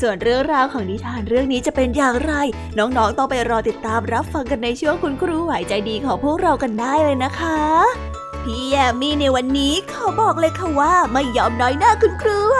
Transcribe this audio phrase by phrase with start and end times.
[0.00, 2.32] ส่วนเรื่องราวของนิทานเรื่องนี้จะเป็นอย่างไร
[2.78, 7.60] น้องๆต้องไปรอติดตามรับฟังกันในช่วงคุณครูไหวใจดีของพวกเรากันได้เลยนะคะ
[8.44, 12.58] พี่แยมมี่ในวันนี้ขาบอกเลยค่ะว่าไม่ยอมน้อยหน้าคุณครูไหว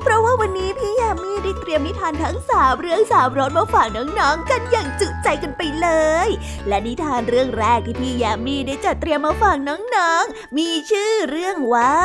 [0.00, 5.88] เพราะว่าวันนี้พี่แยมมี่ได้เตรียมนิทานทั้งสามเรื่องสามรสมาฝากน้องๆกันอย่างจุใจกันไปเล
[6.26, 6.28] ย
[6.68, 11.96] และนิทานเรื่องแรกที่พี่แยมมี่ได้จัดเตรียมมาฝากน้องๆ มีชื่อเรื่องว่า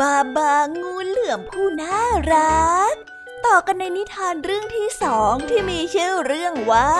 [0.00, 1.98] บาบางูเหลือมผู้น่า
[2.32, 3.11] รัก
[3.46, 6.90] ต่อกันในนิทานเรื่องที่สองที่มีชื่อเรื่องว่า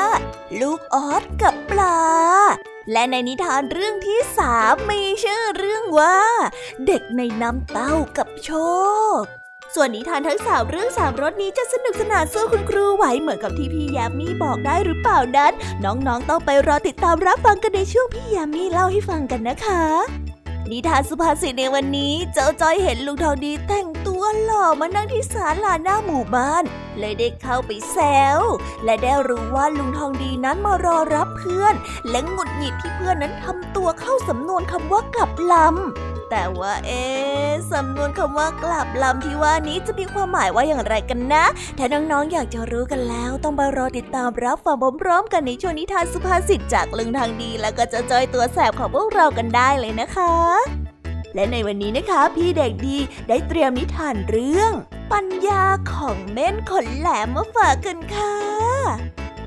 [0.61, 2.01] ลูกออสกับปลา
[2.93, 6.19] และในนิทานเรื่องที่สามมีชื่อเรื่องว่า
[6.87, 8.51] เด็กในน้ำเต้ากับโช
[9.19, 9.21] ค
[9.75, 15.53] ส่วนนิทานทั้งสามเรื่องสามรสนี้จะสนุกสนานสู้คุณครูไหวเหมือนกับที่พี่ยามีบอกได้หรือเปล่านั้น
[15.85, 19.83] น้องๆต้องไปรอติดตามรับฟังกันในช่วงพี่ยามีเล่าให้ฟังกันนะคะ
[20.73, 26.65] นิทานสุภาษิตในวันนี้ เจ้าจ้อยเห็นลุงทองดีแต่งตัวหล่อมานั่งที่ศาลาหน้าหมู่บ้าน
[26.99, 27.99] เลยได้เข้าไปแซ
[28.39, 28.41] ว
[28.85, 31.75] และได้รู้ว่าลุงทองดีนั้นมารอรับเพื่อน
[32.11, 37.05] และหงุดหงิดที่เพื่อนนั้นทำตัวเข้าสำนวนคำว่ากลับลำ แต่ว่าเอ๊
[37.73, 41.45] สำนวนคำว่ากลับลำที่ว่านี้จะมีความหมายว่าอย่างไรกันนะ
[41.79, 50.35] ถ้าน้องๆอยากจะรู้กันแล้ว ต้องไปรอติดตามรับฟังพร้อมๆกันในช่วงนิทานสุภาษิตจากลึงทางดี แล้วก็จะจอยตัวแสบของพวกเรากันได้เลยนะคะ
[51.35, 52.97] และในวันนี้นะคะ พี่เด็กดี
[53.29, 54.73] ได้เตรียมนิทานเรื่อง
[55.13, 58.35] ปัญญาของเม่นขนแหลมมาฝากกันค่ะ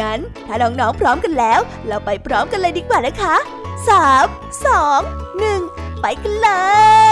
[0.00, 3.36] งั้นถ้าน้องๆพร้อมกันแล้ว เราไปพร้อมกันเลยดีกว่านะคะ
[3.88, 4.26] สาม
[4.66, 5.00] สอง
[5.38, 5.60] หนึ่ง
[6.00, 6.50] ไปกันเล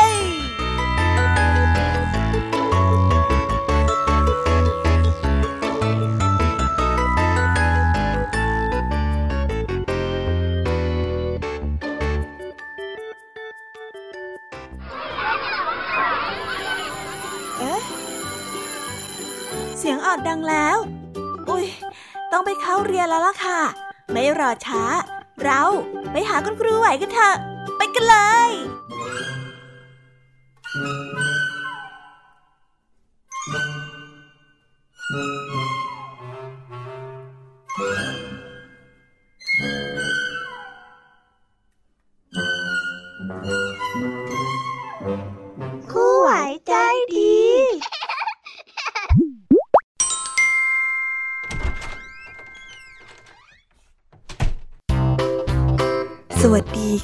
[0.06, 0.10] ย
[17.58, 17.80] เอ๊ะ
[19.78, 20.76] เสียงออดดังแล้ว
[21.48, 21.66] อุ้ย
[22.32, 23.60] ต้องไปเข้าเรียนแล้วล่ะค่ะ
[24.12, 24.82] ไม่รอช้า
[25.44, 25.62] เรา
[26.12, 27.34] ไปหาคุณครูไหวกันเถอะ
[27.76, 28.16] ไปกันเล
[28.48, 28.50] ย
[45.36, 45.37] ค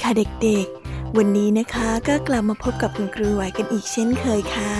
[0.03, 0.11] ค่ะ
[0.43, 4.75] เด็กๆ วันนี้นะคะก็กลับมาพบกับคุณครูไหวกันอีกเช่นเคยค่ะ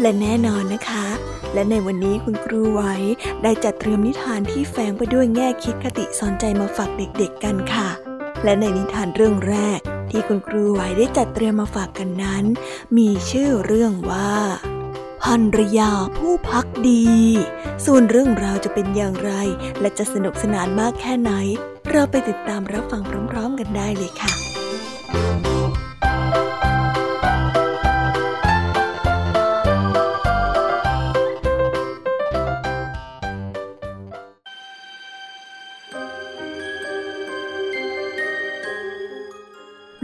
[0.00, 1.06] และแน่นอนนะคะ
[1.54, 2.82] และในวันนี้คุณครูไหว
[3.42, 7.88] ได้จัดเตรียมนิทานที่แฝงไปด้วยแง่คิดคติสอนใจมาฝากเด็กๆกันค่ะ
[8.44, 9.78] และในนิทานเรื่องแรก
[10.10, 12.44] ที่คุณครูไหวได้จัดเตรียมมาฝากกันนั้น
[12.96, 14.32] มีชื่อเรื่องว่า
[15.22, 17.06] พันรยาผู้พักดี
[17.84, 19.32] ส่วนเรื่องราวจะเป็นอย่างไร
[19.80, 21.32] และจะสนุกสนานมากแค่ไหน
[21.90, 24.43] เราไปติดตามรับฟังพร้อมๆกันได้เลยค่ะ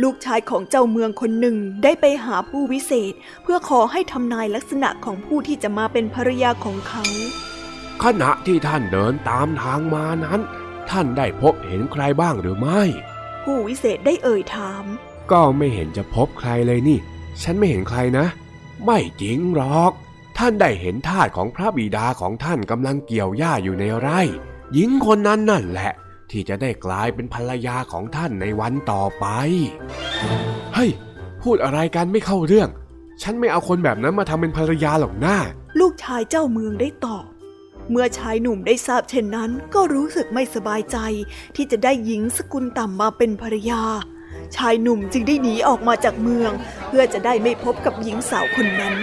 [0.02, 3.12] ลูกชายของเจ้าเมืองคนหนึ่งได้ไปหาผู้วิเศษ
[3.42, 7.04] เพื่อขอให้ทำนายลักษณะของผู้ที่จะมาเป็นภรรยาของเขา
[8.04, 10.40] ขณะที่ท่านเดินตามทางมานั้น
[10.90, 12.82] ท่านได้พบเห็นใครบ้างหรือไม่
[13.44, 14.84] ผู้วิเศษได้เอ่ยถาม
[15.32, 16.98] ก็ไม่เห็นจะพบใครเลยนี่
[17.42, 18.26] ฉันไม่เห็นใครนะ
[18.84, 19.92] ไม่จริงหรอก
[20.38, 24.20] ท่านได้เห็นทาสของพระบิดาของท่านกำลังเกี่ยวหญ้าอยู่ในไร่
[24.72, 25.92] หญิงคนนั้นนั่นแหละ
[26.30, 29.26] ที่จะได้กลายเป็นภรรยาของท่านในวันต่อไป
[30.74, 30.90] เฮ้ย
[31.42, 32.68] พูดอะไรกันไม่เข้าเรื่อง
[33.22, 35.36] ฉันไม่เอาคนแบบนั้นมาทำเป็นภรรยาหรอกหน้า
[35.80, 37.24] ลูกชายเจ้าเมืองได้ตอบ
[37.90, 40.98] เมื่อชายหนุ่มได้ทราบเช่นนั้น ก็รู้สึกไม่สบายใจ
[41.56, 43.82] ที่จะได้หญิงสกุลต่ำมาเป็นภรรยา
[44.56, 46.52] ชายหนุ่มจึงได้หนีออกมาจากเมือง
[46.88, 48.96] เพื่อจะได้ไม่พบกับหญิงสาวคนนั้น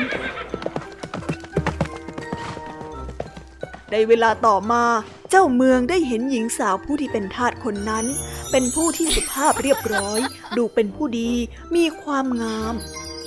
[3.92, 4.84] ในเวลาต่อมา
[5.30, 8.06] เจ้าเมืองได้เห็นหญิงสาวผู้ที่เป็นทาสคนนั้น
[8.52, 10.20] เป็นผู้ที่สุภาพเรียบร้อย
[10.58, 11.32] ดูเป็นผู้ดี
[11.76, 12.74] มีความงาม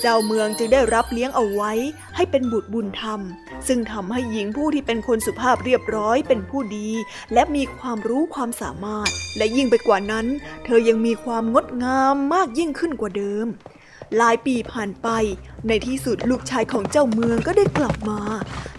[0.00, 1.72] เจ้าเมืองจึงได้รับเลี้ยงเอาไว้
[2.16, 3.20] ให้เป็นบุตรบุญธรรม
[3.68, 6.88] ซึ่งทำให้หญิงผู้ที่เป็นคนสุภาพเรียบร้อยเป็นผู้ดี
[7.32, 10.26] และมีความรู้ความสามารถ และยิ่งไปกว่านั้น
[10.64, 13.46] เธอยังมีความงดงามมากยิ่งขึ้นกว่าเดิม
[14.16, 15.08] หลายปีผ่านไป
[15.68, 18.20] ในที่สุดลูกชายของเจ้าเมืองก็ได้กลับมา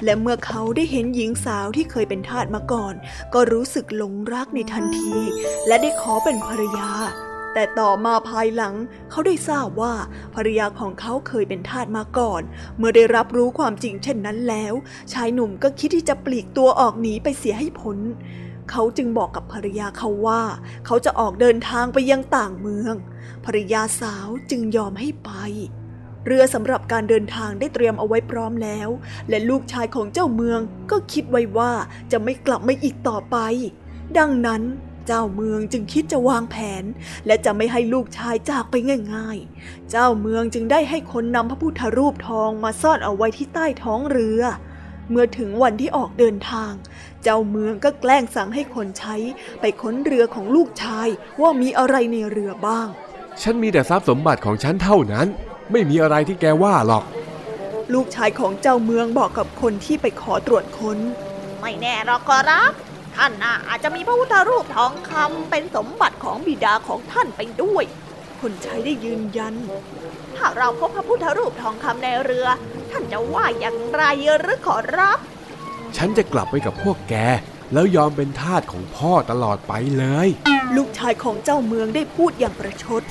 [0.04, 2.94] และเมื่อเขาได้เห็นหญิงสาวที่เคยเป็นทาสมาก่อน
[3.34, 5.16] ก็รู้สึกหลงรักในทันที
[5.68, 6.92] และได้ขอเป็นภรรยา
[7.54, 8.76] แต่ต่อมาภายหลัง
[9.12, 9.94] เขาได้ทราบว่า
[10.36, 12.42] ภรรยาของเขาเคยเป็นทาสมาก่อน
[12.78, 14.74] เมื่อได้รับรู้ความจริงเช่นนั้นแล้ว
[15.14, 17.98] ชายหนุ่มก็คิดที่จะปลีกตัวออกหนีไปเสียให้พ้น
[18.72, 20.44] เขาจึงบอกกับภรรยาเขาว่า
[20.86, 22.96] เขาจะออกเดินทางไปยังต่างเมือง
[23.46, 25.32] ภรรยาสาวจึงยอมให้ไป
[26.26, 28.90] เรือสำหรับการเดินทางได้เตรียมเอาไว้พร้อมแล้ว
[29.30, 30.60] และลูกชายของเจ้าเมือง
[30.92, 31.72] ก็คิดไว้ว่า
[32.12, 33.38] จะไม่กลับมาอีกต่อไป
[34.18, 34.62] ดังนั้น
[35.08, 36.84] เจ้าเมืองจึงคิดจะวางแผน
[37.26, 38.76] และจะไม่ให้ลูกชายจากไป
[39.16, 44.42] ง่าย ๆ เจ้าเมืองจึงได้ให้คนนำพระพุทธรูปทองมาซ่อนเอาไว้ที่ใต้ท้องเรือ
[45.10, 46.72] เมื่อถึงวันที่ออกเดินทาง
[47.24, 49.16] เจ้าเมืองก็แกล้งสั่งให้คนใช้
[49.62, 51.08] ไปค้นเรือของลูกชาย
[51.42, 52.88] ว่ามีอะไรในเรือบ้าง
[53.42, 55.28] ฉันมีแต่ทรัพย์สมบัติของฉันเท่านั้น
[55.72, 57.04] ไม่มีอะไรที่แกว่าหรอก
[57.94, 60.98] ลูกชายของเจ้าเมืองบอกกับคนที่ไปขอตรวจค้น
[61.62, 62.72] ไม่แน่หรอกขอรับ
[63.16, 67.84] ท่านน่ะอาจจะมีพระพุทธรูปทองคำเป็นสมบัติของบิดาของท่านไปด้วย
[68.42, 69.56] คนใช้ได้ยืนยัน
[70.36, 72.48] ถ้าเราพบพระพุทธรูปทองคำในเรือ
[72.92, 74.04] ท่านจะว่าอย่างไร
[74.40, 75.20] หรือขอรับ
[75.98, 77.16] ฉันจะกลับไปกับพวกแก
[77.74, 80.28] แล้วยอมเป็นทาสของพ่อตลอดไปเลย
[80.76, 83.02] ลูกชายของเจ้าเมืองได้พูดอย่างประชด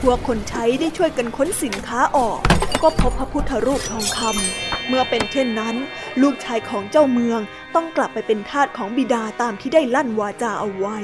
[0.00, 2.38] พวกคนใช้ได้ช่วยกันค้นสินค้าออก
[2.82, 5.76] ก็พบพระพุทธรูปทองคำ เมื่อเป็นเช่นนั้น
[6.22, 7.40] ลูกชายของเจ้าเมือง
[7.74, 10.98] ต้องกลับไปเป็นทาสของบิดาตามที่ได้ลั่นวาจาเอาไว้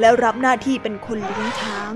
[0.00, 1.92] แล้วรับหน้าที่เป็นคนเลี้ยงช้าง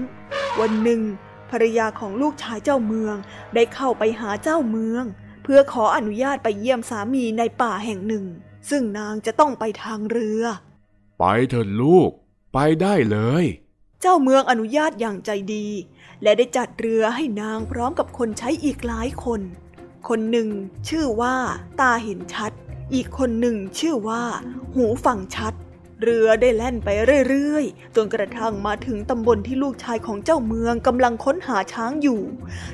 [0.60, 1.02] วันหนึ่ง
[1.50, 3.16] ภรรยาของลูกชายเจ้าเมือง
[3.54, 5.04] ได้เข้าไปหาเจ้าเมือง
[5.42, 8.24] เพื่อขออนุญาตไปเยี่ยมสามีในป่าแห่งหนึ่ง
[8.70, 10.42] ซึ่งนางจะต้องไปทางเรือ
[11.18, 12.10] ไปเถอะลูก
[12.52, 13.44] ไปได้เลย
[14.00, 15.66] เจ้าเมืองอนุญาตอย่างใจดี
[16.22, 19.40] และได้จัดเรือให้นางพร้อมกับคนใช้อีกหลายคน
[20.08, 20.48] คนหนึ่ง
[20.88, 21.36] ชื่อว่า
[21.80, 22.52] ตาเห็นชัด
[22.94, 24.22] อีกคนหนึ่งชื่อว่า
[24.74, 25.54] หูฟังชัด
[26.02, 26.88] เรือได้แล่นไป
[27.28, 32.20] เรื่อยๆ จนกระทั่งมาถึงตำบลที่ลูกชายของเจ้าเมืองกำลังค้นหาช้างอยู่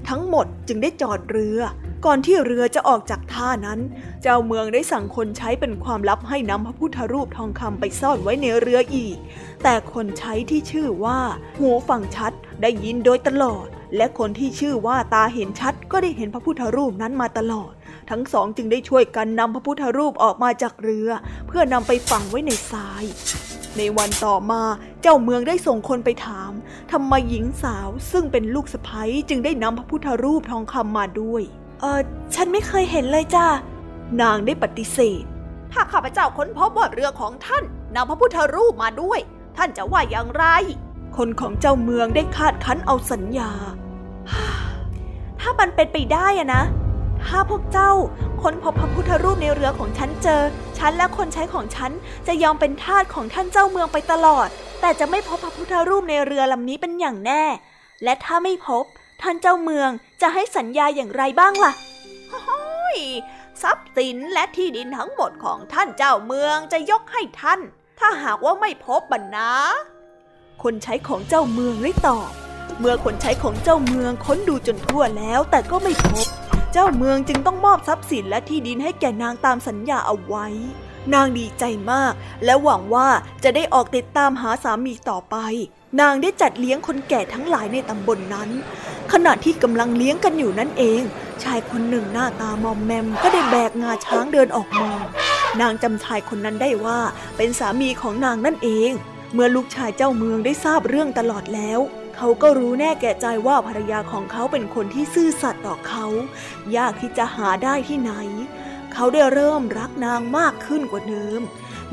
[0.08, 1.58] ทั้งหมดจึงได้จอดเรือ
[2.04, 3.80] ก่อนที่เรือจะออกจากท่านั้น
[4.22, 9.16] เจ้าเมืองได้สั่งคนใช้เป็นความลับให้นำพระพุทธรูปทองคำไปซ่อนไว้ในเรืออีก
[9.62, 11.20] แต่คนใช้ที่ชื่อว่า
[11.58, 12.32] หูฟังชัด
[12.62, 17.72] ได้ยินโดยตลอด และคนที่ชื่อว่าตาเห็นชัดก็ได้เห็นพระพุทธรูปนั้นมาตลอด
[18.10, 21.08] ทั้งสองจึงได้ช่วยกันนำพระพุทธรูปออกมาจากเรือ
[21.46, 23.04] เพื่อนำไปฝังไว้ในทราย
[23.78, 24.62] ในวันต่อมา
[25.02, 26.52] เจ้าเมืองได้ส่งคนไปถาม
[26.92, 31.42] ทำไมหญิงสาวซึ่งเป็นลูกสะใภ้จึงได้นำพระพุทธรูปทองคำมาด้วย
[31.80, 32.00] เออ
[32.34, 33.46] ฉันไม่เคยเห็นเลยจ้า
[34.22, 35.24] นางได้ปฏิเสธ
[35.72, 39.20] ถ้าข้าพเจ้าค้นพบว่าเรือของท่านนำพระพุทธรูปมาด้วย
[39.56, 40.44] ท่านจะว่าอย่างไร
[41.16, 43.50] คนของเจ้าเมืองได้คาดคั้นเอาสัญญา
[45.40, 46.62] ถ้ามันเป็นไปได้อะนะ
[47.26, 47.92] ถ้าพวกเจ้า
[48.42, 50.42] คนพบพระพุทธรูปในเรือของฉันเจอ
[50.78, 51.90] ฉันและคนใช้ของฉัน
[52.26, 54.48] จะยอมเป็นทาสของท่านเจ้าเมืองไปตลอด
[54.80, 57.44] แต่จะไม่พบพระพุทธรูปในเรือลำนี้เป็นอย่างแน่
[58.04, 58.84] และถ้าไม่พบ
[59.22, 59.90] ท่านเจ้าเมือง
[60.22, 61.72] จะให้สัญญาอย่างไรบ้างล่ะ
[62.30, 62.98] โอ้ย
[63.62, 67.60] ทรัพย์สินและที่ดินทั้งหมดของท่านเจ้าเมืองจะยกให้ท่าน
[67.98, 69.52] ถ้าหากว่าไม่พบบันนะ
[70.62, 72.30] คนใช้ของเจ้าเมืองได้ตอบ
[72.78, 76.26] เมื่อคนใช้ของเจ้าเมืองค้นดูจนทั่วแล้วแต่ก็ไม่พบ
[76.72, 80.46] เจ้าเมืองจึงต้องมอบทรัพย์สินและที่ดินให้แก่นางตามสัญญาเอาไว้
[81.14, 82.12] นางดีใจมาก
[82.44, 83.08] และหวังว่า
[83.44, 85.36] จะได้ออกติดตามหาสามีต่อไป
[86.00, 88.50] นางได้จัดเลี้ยงคนแก่ทั้งหลายในตำบลนนั้น
[89.12, 91.02] ขณะที่กำลังเลี้ยงกันอยู่นั่นเอง
[91.42, 94.90] ชายคนหนึ่งหน้าตามอมแมมก็ได้แบกงาช้างเดินออกมา
[95.60, 96.98] นางจำชายคนนั้นได้ว่า
[97.36, 98.92] เป็นสามีของนางนั่นเอง
[99.32, 101.80] เมื่อลูกชายเจ้าเมืองได้ทราบเรื่องตลอดแล้ว
[102.16, 106.06] เขาก็รู้แน่แก่ใจว่าภรรยาของเขาเป็นคนที่ซื่อสัตย์ต่อเขา
[106.76, 108.12] ยากที่จะหาได้ที่ไหน
[108.92, 111.40] เขาได้เริ่มรักนางมากขึ้นกว่าเดิม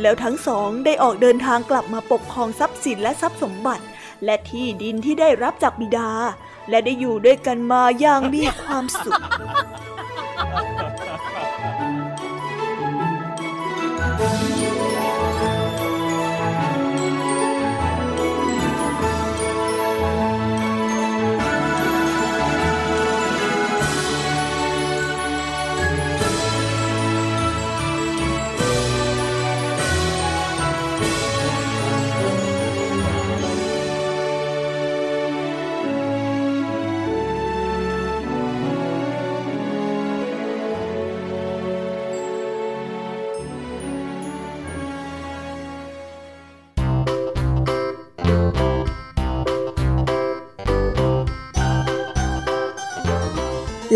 [0.01, 3.86] แล้วทั้งสองได้ออกเดินทางกลับมาปกครองทรัพย์สินและทรัพย์สมบัติ
[4.25, 6.12] และที่ดินที่ได้รับจากบิดา
[6.69, 9.22] และได้อยู่ด้วยกันมาอย่างมีความสุข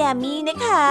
[0.00, 0.88] ยมมี่นะคะ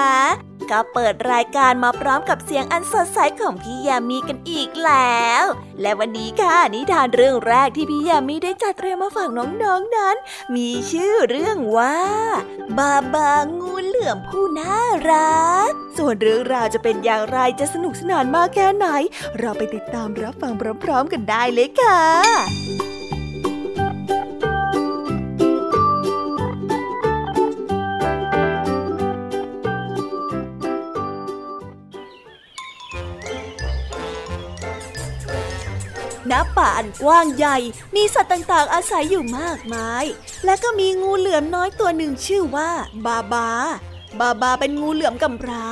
[0.71, 5.43] ก็เปิดรายการมาพร้อมกับเสียงอันสดใสของพี่แยมมี่กันอีกแล้ว
[5.81, 10.15] และวันนี้ค่ะนิทานเรื่องแรกที่พี่แยมมี่ได้จัดเตรียมมาฝากน้องๆนนั้น
[10.55, 11.97] มีชื่อเรื่องว่า
[12.77, 14.77] บาบางูเหลือมผู้น่า
[15.11, 18.87] รัก ส่วนเรื่องราวจะเป็นอย่างไรจะสนุกสนานมากแค่ไหน
[19.39, 22.86] เราไปติดตามรับฟังพร้อมๆกันได้เลยค่ะ
[36.31, 37.57] ณป่าอันกว้างใหญ่
[37.95, 40.05] มีสัตว์ต่างๆอาศัยอยู่มากมาย
[40.45, 42.69] และก็มีงูเหลือมน้อยตัวหนึ่งชื่อว่า
[43.05, 43.49] บาบา
[44.19, 45.63] บาบาเป็นงูเหลือมกำพร้า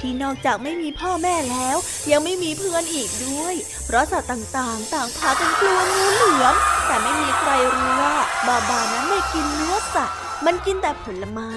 [0.00, 1.76] ที่นอกจากไม่มีพ่อแม่แล้ว
[2.10, 3.54] ยังไม่มีเพื่อนอีกด้วย
[3.86, 6.54] เพราะสัตว์ต่างๆ ต่างพากันกลัวงูเหลือม
[6.86, 8.16] แต่ไม่มีใครรู้ว่า
[8.48, 11.52] บาบานั้นไม่กินเนื้อสัตว์ มันกินแต่ผลไม้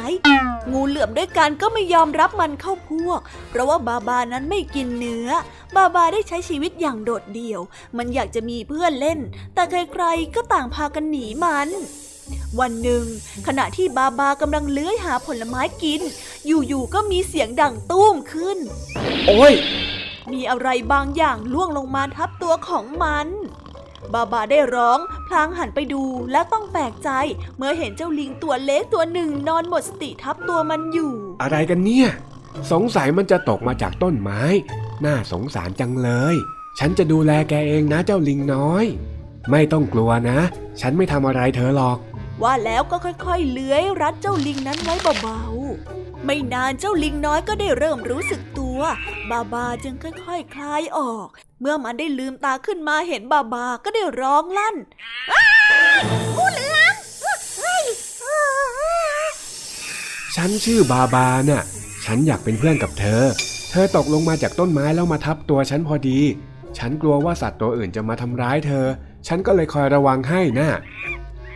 [0.72, 5.30] งูเหลือมด้วยกันก็ไม่ยอมรับมันเข้าพวก เพราะว่าบาบานั้นไม่กินเนื้อ
[5.76, 7.62] บาบาได้ใช้ชีวิตอย่างโดดเดี่ยว
[7.98, 9.20] มันอยากจะมีเพื่อนเล่น
[9.54, 11.70] แต่ใครๆก็ต่างพากันหนีมัน
[12.60, 13.06] วันหนึ่ง
[13.48, 16.02] ขณะที่บาบากำลังเลื้อยหาผลไม้กิน
[16.46, 18.58] อยู่ๆก็มีเสียงดังตุ้มขึ้น
[19.28, 19.54] โอ้ย
[20.32, 23.28] มีอะไรบางอย่างล่วงลงมาทับตัวของมัน
[24.14, 27.10] บาบาได้ร้อง พลางหันไปดูและต้องแปลกใจ
[27.58, 32.08] เมื่อเห็นเจ้าลิงตัวเล็กตัวหนึ่งนอนหมดสติทับตัวมันอยู่ อะไรกันเนี่ย
[32.72, 34.42] สงสัยมันจะตกมาจากต้นไม้
[35.06, 36.36] น่าสงสารจังเลย
[36.80, 38.86] ฉันจะดูแลแกเองนะเจ้าลิงน้อย
[39.52, 40.40] ไม่ต้องกลัวนะ
[40.82, 41.98] ฉันไม่ทำอะไรเธอหรอก
[42.44, 48.80] ว่าแล้วก็ค่อยๆเลื้อยรัดเจ้าลิงนั้นไว้เบาๆ ไม่นานเจ้าลิงน้อยก็ได้เริ่มรู้สึกตัว
[49.30, 51.28] บาบาจึงค่อยๆคคลายออก
[51.62, 54.76] เมื่อมันได้ลืมตาขึ้นมาเห็นบาบาก็ได้ร้องลั่น
[56.38, 56.96] งูเหลือม
[60.36, 61.64] ฉันชื่อบาบาน่ะ
[62.06, 63.24] ฉันอยากเป็นเพื่อนกับเธอ
[63.72, 66.20] เธอตกลงมาจากต้นไม้แล้วมาทับตัวฉันพอดี
[66.78, 68.86] ฉันกลัวว่าสัตว์ตัวอื่นจะมาทำร้ายเธอ
[69.28, 70.70] ฉันก็เลยคอยระวังให้น่ะ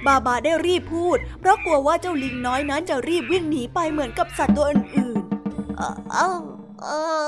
[0.05, 6.39] บาบาได้รีบพูด เพราะกลัวว่าเจ้าลิงน้อยนั้นจะรีบวิ่งหนีไปเหมือนกับสัตว์ตัวอื่นๆเออเออ
[6.81, 6.87] เอ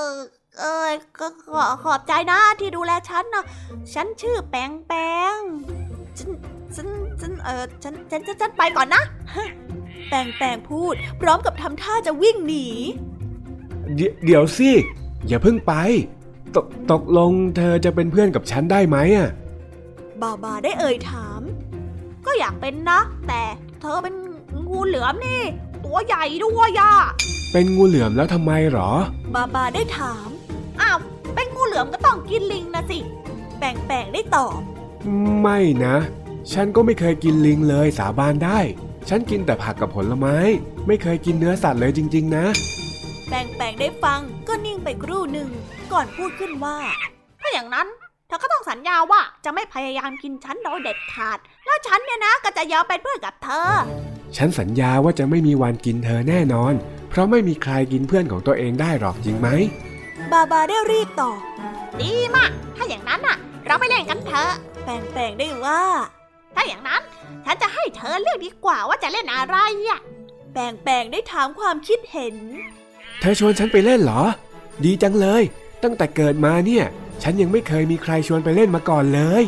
[0.09, 0.11] อ
[0.59, 3.43] เออก็ขอขอบใจนะที่ดูแลฉันนะ
[3.93, 4.93] ฉันชื่อแปงแป
[5.37, 5.39] ง
[6.17, 6.29] ฉัน
[6.75, 6.87] ฉัน
[7.21, 9.03] ฉันเออฉันฉันฉันฉันไปก่อนนะ
[10.09, 12.67] แปงแปงพูด พร้อมกับทำท่าจะวิ่งหนี
[13.95, 14.71] เดี๋ยวเดี๋ยวสิ
[15.27, 15.73] อย่าเพิ่งไป
[16.55, 19.29] ตกตกลงเธอจะเป็นเพื่อนกับฉันได้ไหมอะ
[20.21, 21.41] บาบาได้เอ่ยถาม
[22.33, 23.41] ก็อยากเป็นนะ แต่
[23.81, 24.15] เธอเป็น
[24.67, 25.41] งูเหลือมนี่
[25.85, 26.93] ตัวใหญ่ด้วยอะ
[27.51, 28.91] เป็นงูเหลือมแล้วทำไมหรอ
[29.33, 30.29] บาบาได้ถาม
[30.81, 30.97] อ้าว
[31.35, 32.99] เป็นงูเหลือมก็ต้องกินลิงนะสิ
[33.59, 34.59] แปงแปงได้ตอบ
[35.41, 35.95] ไม่นะ
[36.53, 38.59] ฉันก็ไม่เคยกินลิงเลยสาบานได้
[39.09, 40.35] ฉันกินแต่ผักกับผลไม้
[40.87, 42.45] ไม่เคยกินเนื้อสัตว์เลยจริง ๆ นะ
[43.29, 45.49] แปงแปงได้ฟังก็นิ่งไปครู่หนึ่ง
[45.91, 46.77] ก่อนพูดขึ้นว่า
[47.39, 53.71] ถ้าอย่างนั้นเธอก็ต้องสัญญาว่าจะไม่พยายามกินฉันโดยเด็ดขาด แล้วฉันเนี่ยนะก็จะยอมเป็นเพื่อนกับเธอ
[54.37, 56.73] ฉันสัญญาว่าจะไม่มีวันกินเธอแน่นอน
[57.09, 59.47] เพราะไม่มีใครกินเพื่อนของตัวเองได้หรอกจริงไหม
[60.31, 61.37] บาบาได้รีบตอบ
[62.01, 64.51] ดีมาก ถ้าอย่างนั้นน่ะ เราไปเล่นกันเถอะ
[64.83, 65.81] แปงแปงได้ว่า
[66.55, 67.01] ถ้าอย่างนั้น
[67.45, 69.99] ฉันจะให้เธอเลือกดีกว่าว่าจะเล่นอะไรอะ
[70.53, 72.35] แปงแปงได้ถามความคิดเห็น
[73.19, 74.21] เธอชวนฉันไปเล่นเหรอ
[74.85, 75.43] ดีจังเลย
[75.83, 76.85] ตั้งแต่เกิดมาเนี่ย
[77.23, 79.45] ฉันยังไม่เคยมีใครชวนไปเล่นมาก่อนเลย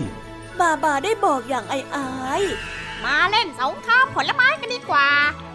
[0.60, 2.10] บาบาได้บอกอย่างอา
[2.42, 5.10] ยๆมาเล่นสงครามผลไม้กันดีกว่า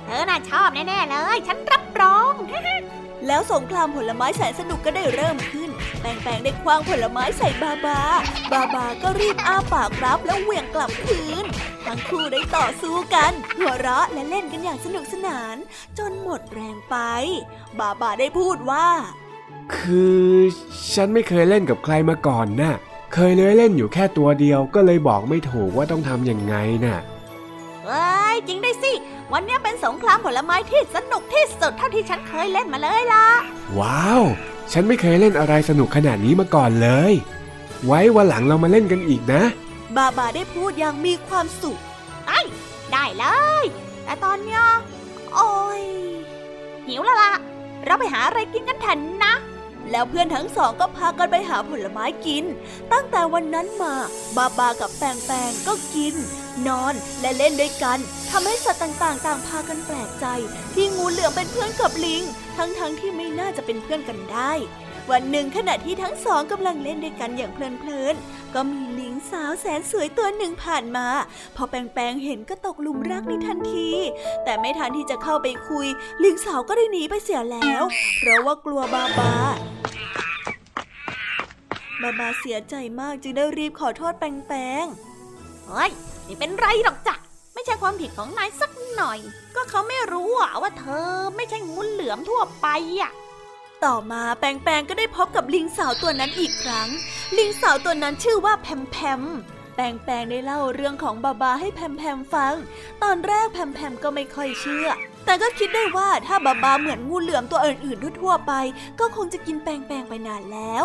[0.04, 2.34] เธอน่าชอบแน่ๆเลย ฉันรับรอง
[3.26, 8.00] แล้วสงครามผลไม้แสนสนุกก็ได้เริ่มขึ้น แปงแปงได้คว้างผลไม้ใส่บาบา
[8.52, 11.44] บาบาก็รีบอ้าปากรับแล้วเหวี่ยงกลับคืน
[11.86, 15.56] ทั้งคู่ได้ต่อสู้กัน หัวเราะและเล่นกันอย่างสนุกสนาน
[15.98, 16.96] จนหมดแรงไป
[17.78, 18.88] บาบาได้พูดว่า
[19.76, 20.26] คือ
[20.94, 22.74] ฉันไม่เคยเล่นกับใครมาก่อนน่ะ
[23.14, 26.98] เคยเลยเล่นอยู่แค่ตัวเดียวก็เลยบอกไม่ถูกว่าต้องทำยังไงน่ะ
[27.86, 28.92] เอ้ยจริงได้สิ
[29.32, 33.26] วันนี้เป็นสงครามผลไม้ที่สนุกที่สุดเท่าที่ฉันเคยเล่นมาเลยล่ะ
[33.78, 34.22] ว้าว
[34.72, 37.12] ฉันไม่เคยเล่นอะไรสนุกขนาดนี้มาก่อนเลย
[37.86, 39.42] ไว้วันหลังเรามาเล่นกันอีกนะ
[39.96, 41.78] บาบาได้พูดอย่างมีความสุข
[42.28, 42.40] ไอ้
[42.92, 43.26] ได้เล
[43.62, 43.64] ย
[44.04, 44.64] แต่ตอนเนี้ย
[45.34, 45.82] โอ้ย
[46.86, 47.32] หิวแล้วล่ะ
[47.88, 49.34] เราไปหาอะไรกินกันเถอะนะ
[49.90, 52.44] แล้วเพื่อนทั้งสองก็พากันไปหาผลไม้กิน
[52.92, 53.94] ตั้งแต่วันนั้นมา
[54.36, 56.14] บาบากับแปงแปงก็กิน
[56.66, 57.98] นอนและเล่นด้วยกัน
[58.30, 60.26] ทำให้สัตว์ต่างๆ ต่างพากันแปลกใจ
[60.74, 62.22] ที่งูเหลือมเป็นเพื่อนกับลิง
[62.56, 64.52] ทั้งๆที่ไม่น่าจะเป็นเพื่อนกันได้
[65.10, 71.06] วันหนึ่งขณะที่ทั้งสองกำลังเล่นด้วยกันอย่างเพลินๆ ก็มีลิงสาวแสนสวยตัวหนึ่งผ่านมา
[71.56, 73.90] พอแปงแปงเห็นก็ตกหลุมรักในทันที
[74.44, 75.86] แต่ไม่ทันที่จะเข้าไปคุย
[76.24, 77.82] ลิงสาวก็ได้หนีไปเสียแล้ว
[78.18, 79.34] เพราะว่ากลัวบาบา
[82.02, 84.86] บาบาเสียใจมากจึงได้รีบขอโทษแปงแปง
[85.66, 85.90] เฮ้ย
[86.24, 87.14] ไม่เป็นไรหรอกจ้ะ
[87.54, 89.18] ไม่ใช่ความผิดของนายสักหน่อย
[89.54, 92.68] ก็เขาไม่รู้อะว่าเธอไม่ใช่งูเหลือมทั่วไป
[93.00, 93.12] อะ
[93.84, 96.88] ต่อมาแปงแปงก็ได้พบกับลิงสาวตัวนั้นอีกครั้ง
[97.38, 99.22] ลิงสาวตัวนั้นชื่อว่าแพมแพม
[99.76, 102.54] แปงแปงได้เล่าเรื่องของบาบาให้แพมแพมฟัง
[103.02, 104.88] ตอนแรกแพมแพมก็ไม่ค่อยเชื่อ
[105.24, 108.52] แต่ก็คิดได้ว่าถ้าบาบาเหมือนงูเหลือมตัวอื่นๆทั่วไป
[109.00, 110.84] ก็คงจะกินแปงแปงไปนานแล้ว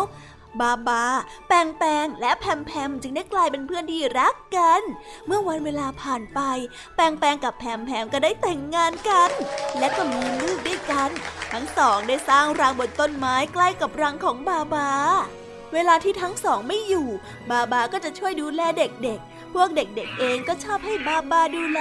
[0.60, 1.04] บาบา
[1.48, 4.82] แปงแปงและแพมแพมจึงได้กลายเป็นเพื่อนที่รักกัน
[5.26, 6.40] เมื่อวันเวลาผ่านไป
[6.96, 9.30] แปงแปงกับแพมแพมก็ได้แต่งงานกัน
[9.78, 11.10] และก็มีลูกด้วยกัน
[11.52, 14.90] ทั้งสองได้สร้างรังบนต้นไม้ใกล้กับรังของบาบา
[15.72, 17.08] เวลาที่ทั้งสองไม่อยู่
[17.50, 21.80] บาบาก็จะช่วยดูแลเด็กๆพวกเด็กๆเองก็ชอบให้บาบาดูแล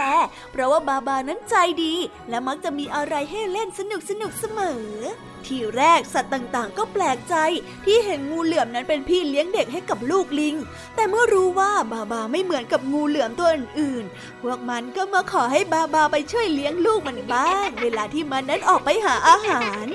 [0.51, 1.93] เพราะว่าบาบานั้นใจดี
[2.29, 4.83] และมักจะมีอะไรให้เล่นสนุกสนุกเสมอ
[5.47, 7.35] ทีแรกสัตว์ต่างๆ ก็แปลกใจ
[7.85, 10.55] ที่เห็นงูเหลือมนั้นเป็นพี่เลี้ยงเด็กให้กับลูกลิง
[10.95, 19.87] แต่เมื่อรู้ว่าบาบาไม่เหมือนกับงูเหลือมตัวอื่นๆ พวกมันก็มาขอให้บาบาไปช่วยเลี้ยงลูกมันบ้าง เวลาที่มันนั้นออกไปหาอาหาร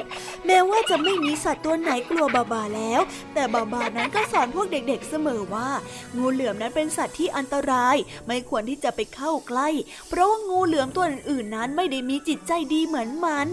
[0.47, 3.01] แม้ว่าจะไม่มีสัตว์ตัวไหนกลัวบาบาแล้ว
[3.35, 5.69] แต่บาบานั้นก็สอนพวกเด็กๆเสมอว่า
[6.17, 9.69] งูเหลือมนั้นเป็นสัตว์ที่อันตราย ไม่ควรที่จะไปเข้าใกล้
[10.09, 13.49] เพราะว่างูเหลือมตัวอื่นๆนั้นไม่ได้มีจิตใจดีเหมือนมัน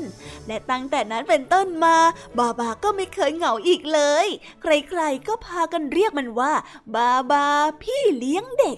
[0.48, 1.85] และตั้งแต่นั้นเป็นต้นมา
[2.38, 4.28] บาบาก็ไม่เคยเหงาอีกเลย
[4.62, 6.54] ใครๆก็พากันเรียกมันว่า
[6.96, 7.46] บาบา
[7.82, 8.78] พี่เลี้ยงเด็ก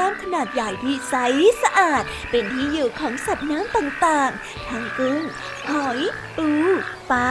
[0.00, 1.14] น้ำขนาดใหญ่ที่ใส
[1.62, 5.22] สะอาด เป็นที่อยู่ของสัตว์น้ำต่างๆ ทั้งกุ้ง
[5.70, 6.00] หอย
[6.36, 6.48] ปู
[7.10, 7.30] ปลา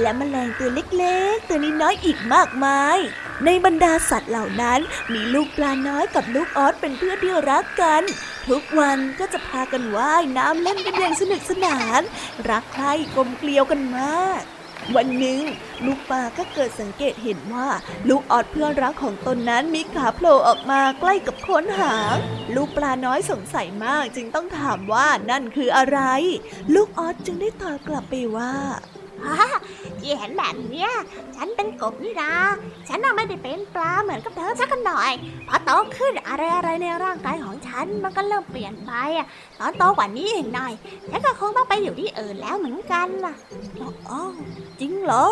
[0.00, 2.98] และแมลงตัวเล็กๆ ตัวน้อยๆอีกมากมาย
[3.44, 4.80] ในบรรดาสัตว์เหล่านั้น
[5.12, 8.02] มีลูกปลาน้อยกับลูกออสเป็นเพื่อนที่รักกัน
[8.48, 12.02] ทุกวันก็จะพากันว่ายน้ำเล่นกันอย่างสนุกสนาน
[12.50, 14.42] รักใคร่กลมเกลียวกันมาก
[14.96, 15.40] วันหนึ่ง
[15.86, 17.68] ลูกปลาก็เกิดสังเกตเห็นว่า
[18.08, 22.16] ลูกออดเพื่อนรักของตนนั้นมีขาโผล่ออกมาใกล้กับโคนหาง
[22.54, 26.00] ลูกปลาน้อยสงสัยมากจึงต้องถามว่านั่นคืออะไร
[26.74, 28.99] ลูกออดจึงได้ตอบกลับไปว่าฮ่า
[30.00, 30.90] ที่เห็นแบบเนี้ย
[31.36, 32.32] ฉันเป็นกบนี่นา
[32.88, 35.12] ฉันน่ะไม่ได้เป็นปลาเหมือนกับเธอสักหน่อย
[35.48, 39.26] พอโตขึ้นอะไรอะไรในร่างกายของฉันมันก็เริ่มเปลี่ยนไปอะ
[39.58, 40.72] ตอนโตกว่านี้อีกหน่อย
[41.10, 43.34] ฉันก็คงต้องไปอยู่ที่อื่นแล้วเหมือนกันล่ะ
[44.10, 44.20] อ๋อ
[44.80, 45.24] จริงเหรอ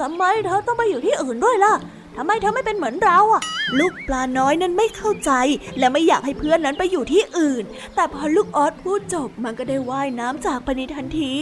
[0.00, 1.74] ทำไมเธอต้องไปอยู่ที่อื่นด้วยล่ะ
[2.16, 3.42] ทำไมเธอไม่เป็นเหมือนเราอะ
[3.78, 5.30] ลูกปลาน้อยนั้นไม่เข้าใจ
[5.78, 11.32] และไม่อยากให้เพื่อนนั้นไปอยู่ที่อื่น แต่พอลูกออสพูดจบมันก็ได้ว่ายน้ำจากไปในทันที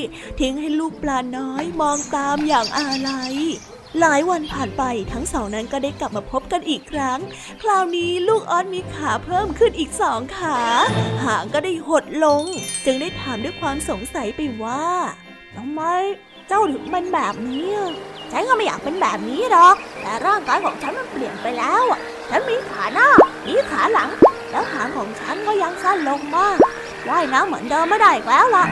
[0.40, 3.34] ทิ้งให้ลูกปลาน้อยมองตามอย่างอาลัย
[4.00, 4.82] หลายวันผ่านไป
[5.12, 7.18] ทั้งสองนั้นก็ได้กลับมาพบกันอีกครั้ง
[7.62, 10.58] คราวนี้ลูกออสมีขาเพิ่มขึ้นอีกสองขา
[11.24, 12.44] หางก็ได้หดลง
[12.84, 14.86] จึงได้ถามด้วยความสงสัยไปว่า
[15.56, 15.80] ทำไม
[16.48, 17.70] เจ้าถึงเป็นแบบนี้
[18.36, 23.08] ฉันก็ไม่อยากเป็นแบบนี้หรอก แต่ร่างกายของฉันมันเปลี่ยนไปแล้วอะ ฉันมีขาหน้า
[23.48, 24.10] มีขาหลัง
[24.50, 26.58] แล้วหางของฉันก็ยังสั้นลงมาก
[27.08, 28.64] ว่ายน้ำเหมือนเดิมไม่ได้แล้วล่ะ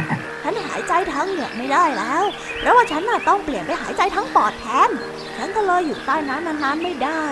[0.43, 2.25] ฉันหายใจทั้งเหงือกไม่ได้แล้ว
[2.59, 4.91] เพราะว่าฉันน่ะต้องเปลี่ยนไปหายใจทั้งปอดแทน
[5.37, 7.23] ฉันก็เลยอยู่ใต้น้ำนานๆไม่ได้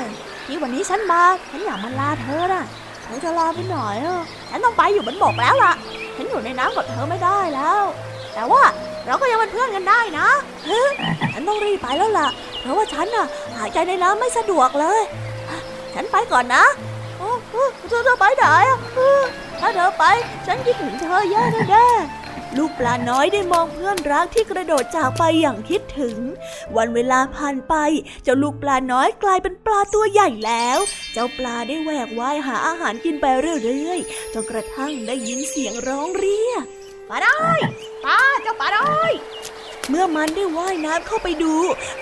[0.47, 2.65] ที่วันนี้ฉันมา ฉันอยากมาลาเธอน่ะ
[3.05, 5.73] เธอจะลาไปหน่อยอะฉันต้องไปอยู่บนบกแล้วล่ะ
[6.17, 7.81] ฉันอยู่ในน้ำกับเธอไม่ได้แล้ว
[8.35, 8.63] แต่ว่า
[9.07, 10.29] เราก็ยังเป็นเพื่อนกันได้นะ
[11.33, 12.29] ฉันต้องรีบไปแล้วล่ะ
[12.61, 15.03] เพราะว่าฉันน่ะหายใจในน้ำไม่สะดวกเลย
[15.95, 16.65] ฉันไปก่อนนะ
[17.89, 18.45] เธอจะไปไหน
[19.61, 20.05] ถ้าเธอไป
[20.47, 21.87] ฉันคิดถึงเธอเยอะแน่
[22.57, 26.17] ลูกปลาน้อยได้มองเพื่อนรักที่กระโดดจากไปอย่างคิดถึง
[26.77, 27.75] วันเวลาผ่านไป
[28.23, 30.79] เจ้าลูกปลาน้อยกลายเป็นปลาตัวใหญ่แล้ว
[31.13, 36.65] เจ้าปลาได้แหวกว่ายหาอาหารกินไปเรื่อยๆจนกระทั่งได้ยินเสียงร้องเรียก
[37.11, 37.59] ปลาได้ย
[38.05, 38.17] ปลา
[39.91, 41.55] เมื่อมันได้ว่ายน้ำเข้าไปดู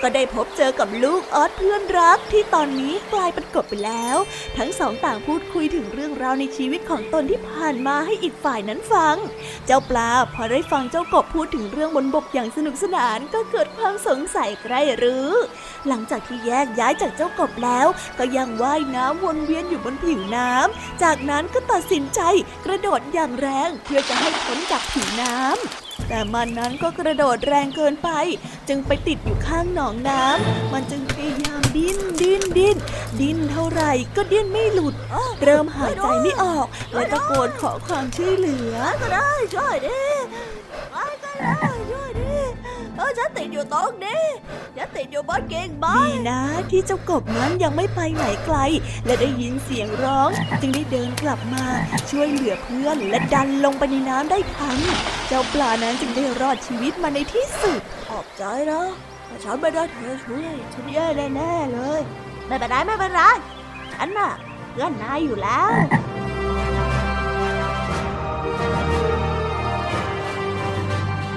[0.03, 4.16] ก็ได้พบเจอกับลูกออสเพื่อนรักที่ตอนนี้กลายเป็นกบไปแล้ว
[4.59, 9.16] ทั้งสองต่างพูดคุยถึงเรื่องราวในชีวิตของตนที่ผ่านมาให้อีกฝ่ายนั้นฟัง
[9.66, 15.29] เจ้าปลาพอได้ฟังเจ้ากบพูดถึงเรื่องบนบกอย่างสนุกสนานก็เกิดความสงสัยใครหรือ
[15.88, 17.87] หลังจากที่แยกย้ายจากเจ้ากบแล้ว
[18.18, 22.20] ก็ยังว่ายน้ำวนเวียนอยู่บนผิวน้ำจากนั้นก็ตัดสินใจ
[22.64, 28.11] กระโดดอย่างแรงเพื่อจะให้พ้นจากผิวน้ำ แต่มันนั้นก็กระโดดแรงเกินไป
[28.68, 32.77] จึงไปติดอยู่ข้างหนองน้ำมันจึงพยายามดิ้นดิ้นดิ้น
[33.21, 34.94] ดิ้นเท่าไหร่ก็ดิ้นไม่หลุด
[35.42, 40.01] เริ่มหายใจไม่ออกและตะโกนขอความช่วยเหลือ ก็ได้ช่วยดิ
[40.92, 41.78] ไปก็ได้
[43.37, 44.25] ติดอยู่ตรงนี้
[44.77, 48.57] ฉันติดอยู่บนกิ่งไม้ดีนะ ที่เจ้ากบนั้นยังไม่ไปไหนไกล
[49.05, 51.64] และได้ยินเสียงร้อง จึงได้เดินกลับมา
[52.11, 54.79] ช่วยเหลือเพื่อนและดันลงไปในน้ำได้ทัน
[55.29, 58.83] เจ้าปลานั้นจึงได้รอดชีวิตมาในที่สุดขอบใจนะ
[59.29, 62.01] ถ้าฉันไม่ได้เธอช่วยฉันแย่แน่เลย
[62.47, 63.21] ไม่เป็นไรไม่เป็นไร
[63.93, 64.31] ฉันน่ะ
[64.71, 65.71] เพื่อนนายอยู่แล้ว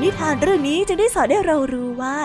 [0.04, 2.18] นิทานเรื่องนี้จะได้สอนให้เรารู้ว่า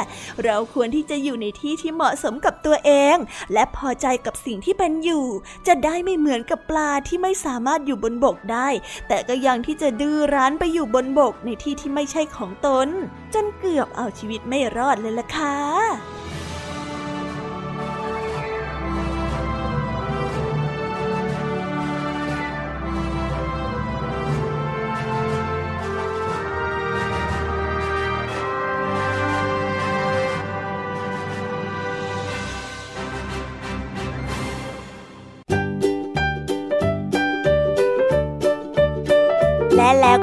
[0.44, 3.16] เราควรที่จะอยู่ในที่ที่เหมาะสมกับตัวเอง
[3.52, 5.26] และพอใจกับสิ่งที่เป็นอยู่
[5.66, 8.68] จะได้ไม่เหมือนกับปลาที่ไม่สามารถอยู่บนบกได้
[9.08, 12.88] แต่ก็ยังที่จะดื้อรั้นไปอยู่บนบกในที่ที่ไม่ใช่ของตน
[13.34, 16.15] จนเกือบเอาชีวิตไม่รอดเลยล่ะค่ะ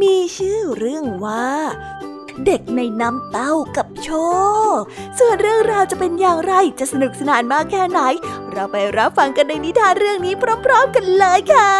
[0.00, 1.48] มีชื่อเรื่องว่า
[2.46, 4.10] เด็กในน้ำเต้ากับโช
[4.76, 4.78] ค
[5.18, 8.00] ส่วนเรื่องราวจะเป็นอย่างไรจะสนุกสนานมากแค่ไหน
[8.50, 11.72] เราไปรับฟังกันในนิทานเรื่องนี้พร้อมๆกันเลยค่ะ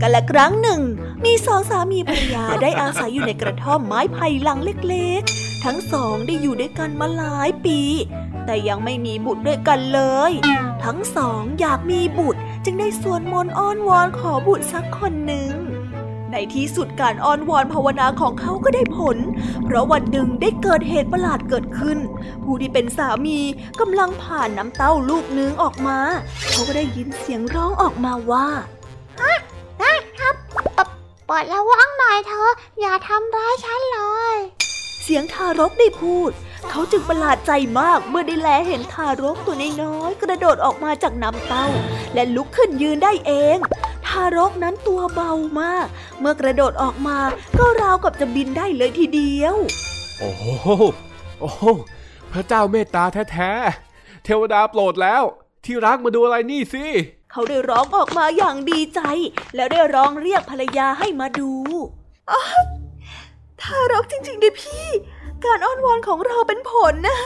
[0.00, 0.80] กันละครั้งหนึ่ง
[1.24, 7.80] มีสองสามีภรรยาได้อาศัยอยู่ในกระท่อมไม้ไผ่หลังเล็กๆ ทั้งสองได้อยู่ด้วยกันมาหลายปี
[8.46, 10.32] แต่ยังไม่มีบุตรด้วยกันเลย
[10.84, 15.52] ทั้งสองอยากมีบุตรจึงได้สวดมนต์อ้อนวอนขอบุตรสักคนหนึ่ง
[16.30, 19.18] ในที่สุดการอ้อนวอนภาวนาของเขาก็ได้ผล
[19.64, 21.98] เพราะวันหนึ่งได้เกิดเหตุประหลาดเกิดขึ้น
[22.42, 23.38] ผู้ที่เป็นสามี
[23.80, 25.98] กำลังผ่านน้ำเต้าลูกนึงออกมา
[26.50, 28.48] เขาก็ได้ยินเสียงร้องออกมาว่า
[31.30, 34.00] ปะปลดระวังหน่อยเธอะอย่าทำร้ายฉันเล
[34.34, 34.36] ย
[35.02, 36.30] เสียงทารกได้พูด
[36.70, 41.66] เขาจึงประหลาดใจมากเมื่อได้แลเห็นทารกตัวน้อยๆกระโดดออกมาจากน้ำเต้า
[42.14, 43.56] และลุกขึ้นยืนได้เอง
[44.06, 45.86] ทารกนั้นตัวเบามาก
[46.20, 47.18] เมื่อกระโดดออกมา
[47.58, 49.56] ก็ราวกับจะบินได้เลยทีเดียว
[50.18, 50.44] โอ้โห
[51.40, 51.64] โอ้โห
[52.32, 55.22] พระเจ้าเมตตาแท้ๆเทวดาโปรดแล้ว
[55.64, 56.84] ที่รักมาดูอะไรนี่สิ
[57.36, 59.00] เขาได้ร้องออกมาอย่างดีใจ
[59.54, 61.52] แล้วได้ร้องเรียกภรรยาให้มาดู
[62.30, 62.42] อ๊ะ
[63.60, 64.86] ทารกจริงๆดิพี่
[65.44, 67.18] การอ้อนวอนของเราเป็นผลนะ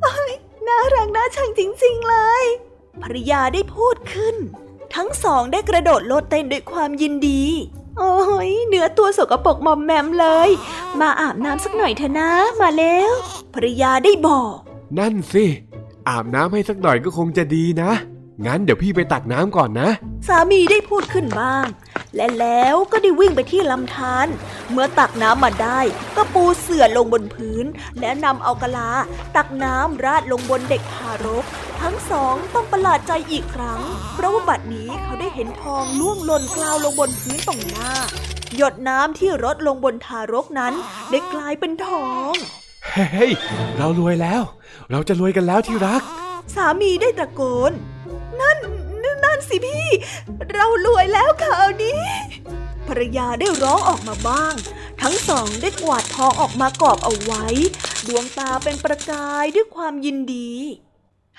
[0.00, 0.32] โอ้ย
[0.66, 2.44] น่ารักน่าชังจริงๆเลย
[3.02, 4.36] ภรรยาได้พูดขึ้น
[4.94, 7.42] ทั้งสองได้กระโดดโลดเต้นด้วยความยินดี
[7.98, 8.14] โอ้
[8.48, 10.50] ยเนื้อตัวสกปรกมอมแมมเลย
[11.00, 13.12] มาอาบน้ำสักหน่อยเถอะนะ มาแล้ว
[13.54, 14.54] ภรรยาได้บอก
[14.98, 15.44] นั่นสิ
[16.08, 17.92] อาบน้ำให้สักหน่อยก็คงจะดีนะ
[18.46, 19.90] งั้นเดี๋ยวพี่ไปตักน้ำก่อนนะ
[20.28, 21.66] สามีได้พูดขึ้นบ้าง
[22.16, 24.26] และแล้วก็ได้วิ่งไปที่ลำธาร
[24.70, 25.80] เมื่อตักน้ำมาได้
[26.16, 27.64] ก็ปูเสื่อลงบนพื้น
[28.00, 28.90] และนำเอากะลา
[29.36, 31.44] ตักน้ำราดลงบนเด็กทารก
[31.82, 33.80] ทั้งสองต้องประหลาดใจอีกครั้ง
[34.14, 37.90] เพราะว่าบัดนี้เขาได้เห็นทองล่วงหล่นกลาวลงบนพื้นตรงหน้า
[38.56, 40.74] หยดน้ำที่รดลงบนทารกนั้น
[41.10, 42.34] ได้กลายเป็นทอง
[42.92, 43.30] เฮ้ย
[43.76, 44.42] เรารวยแล้ว
[44.90, 46.02] เราจะรวยกันแล้วที่รัก
[46.54, 47.72] สามีได้ตะโกน
[48.40, 48.58] นั่น
[49.02, 49.88] นั่นนั่นสิพี่
[50.52, 52.02] เรารวยแล้วข่าวนี้
[52.88, 54.54] ภรรยาได้ร้องออกมาบ้าง
[55.02, 57.44] ทั้งสองได้กวาดทองออกมากอบเอาไว้
[58.06, 60.50] ดวงตาเป็นประกายด้วยความยินดี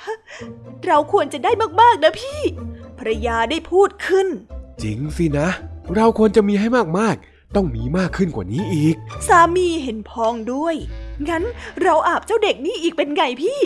[0.03, 0.15] ฮะ
[0.85, 2.41] เราควรจะได้มากๆนะพี่
[2.99, 4.27] ภรรยาได้พูดขึ้น
[4.83, 5.49] จริงสินะ
[5.95, 6.67] เราควรจะมีให้
[6.99, 8.95] มากๆต้องมีมากขึ้นกว่านี้อีก
[9.27, 10.75] สามีเห็นพองด้วย
[11.29, 11.43] งั้น
[11.81, 13.57] เราอาบเจ้าเด็กนี่อีกเป็นไงพี่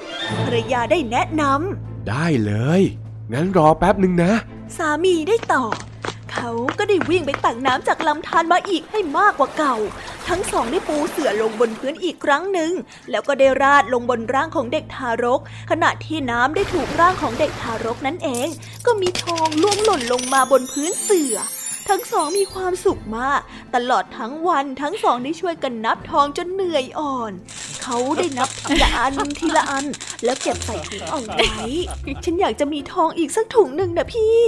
[0.45, 2.81] ภรรยาได้แนะนำ ได้เลย
[3.31, 4.31] งั้นรอแป๊บหนึ่งนะ
[4.77, 5.75] สามีได้ตอบ
[6.33, 9.75] เขาก็ได้วิ่งไปตักน้ำจากลำธารมาอีกให้มากกว่าเก่า
[10.27, 12.71] ทั้งสองได้ปูเสื่อลงบนพื้นอีกครั้งหนึ่ง
[13.09, 15.39] แล้วก็ได้ราดลงบนร่างของเด็กทารก
[15.71, 18.47] ขณะที่น้ำได้ถูกร่างของเด็กทารกนั่นเอง
[18.86, 21.36] ก็มีทองล่วงหล่นลงมาบนพื้นเสื่อ
[21.89, 23.41] ทั้งสองมีความสุขมาก
[23.75, 27.31] ตลอดทั้งวันทั้งสองได้ช่วยกันนับทองจนเหนื่อยอ่อน
[27.81, 29.85] เขาได้นับทีละอันทีละอัน
[30.23, 31.65] แล้วเก็บใส่ถุงเอาไว้
[32.23, 34.39] ฉันอยากจะมีทองอีกสักถุงหนึ่งนะพี่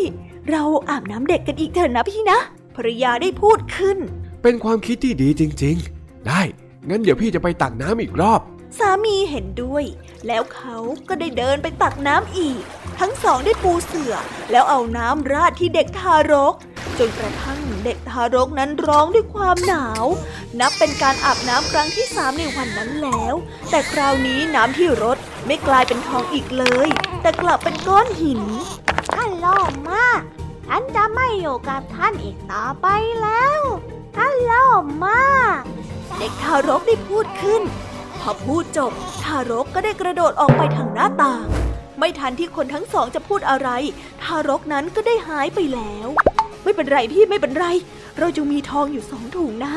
[0.49, 2.39] เราอาบน้ำเด็กกันอีกเถอะนะพี่นะ
[2.75, 3.97] ภรรยาได้พูดขึ้น
[4.43, 6.41] เป็นความคิดที่ดีจริง ๆ ได้
[6.89, 8.41] งั้นเดี๋ยวพี่จะไปตักน้ำอีกรอบ
[8.79, 9.83] สามีเห็นด้วย
[10.27, 10.77] แล้วเขา
[11.09, 12.61] ก็ได้เดินไปตักน้ำอีก
[12.99, 14.13] ทั้งสองได้ปูเสื่อ
[14.51, 16.55] แล้วเอาน้ำราดที่เด็กทารก
[16.97, 20.05] จนกระทั่งเด็กทารกนั้นร้องด้วยความหนาว
[20.59, 23.33] นับเป็นการอาบน้ำครั้งที่สามในวันนั้นแล้ว
[23.69, 26.87] แต่คราวนี้น้ำที่รถไม่กลายเป็นทองอีกเลย
[27.21, 28.41] แต่กลับเป็นก้อนหิน
[29.13, 29.59] ท่านล่อ
[29.91, 30.21] มาก
[30.67, 32.87] ฉันจะไม่อยู่กับท่านอีกต่อไป
[33.21, 33.59] แล้ว
[34.15, 34.67] ท่านล่อ
[35.07, 35.59] มาก
[36.17, 37.61] เด็กทารกได้พูดขึ้น
[38.19, 38.91] พอพูดจบ
[39.23, 41.45] ทารกก็ได้กระโดดออกไปทางหน้าต่าง
[41.99, 43.69] ไม่ทันที่คนทั้งสองจะพูดอะไร
[44.23, 46.07] ทารกนั้นก็ได้หายไปแล้ว
[46.63, 47.65] ไม่เป็นไรพี่ไม่เป็นไร
[48.19, 49.73] เราจะมีทองอยู่สองถุงนะ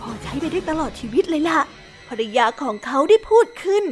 [0.00, 1.60] พอใช้ไปได้ตลอดชีวิตเลยล่ะ
[2.08, 3.84] ภรรยาของเขาได้พูดขึ้น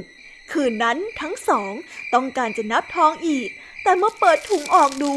[0.52, 1.72] คืนนั้นทั้งสอง
[2.14, 3.48] ต้องการจะนับทองอีก
[3.82, 5.12] แต่เมื่อเปิดถุงออกดู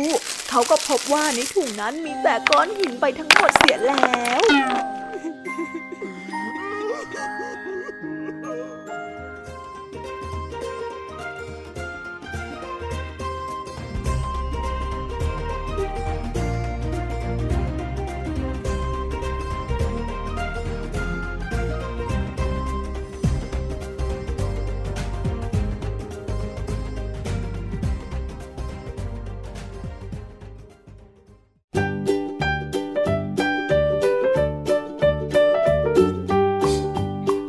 [0.49, 4.43] เขาก็พบว่าในถุงนั้นมีแต่ก้อนหินไปทั้งหมดเสียแล้ว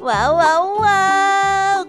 [0.08, 1.23] ว้าวว้าวว้าว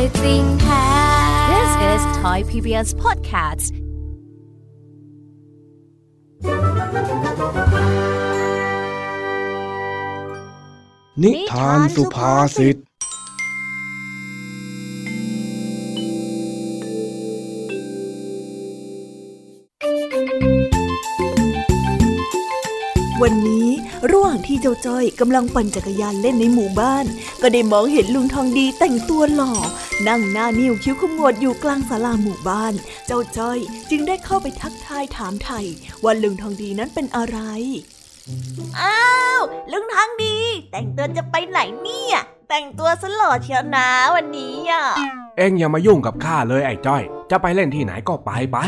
[0.00, 0.86] ด้วยใจจริงแท้
[1.52, 3.66] This is Thai PBS Podcast
[11.22, 12.76] นิทานสุภาษิต
[23.20, 23.59] วันนี้
[24.08, 27.04] ระหว่างที่เจ้าจ้อยกำลังปั่นจักรยานเล่นในหมู่บ้าน
[27.42, 29.52] ก็ได้มองเห็นลุงทองดีแต่งตัวหล่อ
[30.08, 32.74] นั่งหน้านิ้วคิ้วขมวดอยู่กลางศาลาหมู่บ้าน
[33.06, 33.58] เจ้าจ้อย
[33.90, 35.60] จึงได้เข้าไปทักทายถามไถ่
[36.04, 37.38] ว่าลุงทองดีนั้นเป็นอะไร
[38.80, 39.00] อ้า
[39.38, 39.40] ว
[39.72, 40.36] ลุงทางดี
[40.72, 42.16] แต่งตัวจะไปไหนเนี่ย
[42.48, 44.84] แต่งตัวสลอเชียวนะวันนี้อะ
[45.36, 48.58] เอ็งอย่ามายุ่งกับข้าเลยไอ้จ้อย จะไปเล่นที่ไหนก็ไปไป